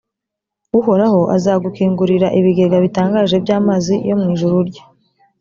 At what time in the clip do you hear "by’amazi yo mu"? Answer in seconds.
3.43-4.27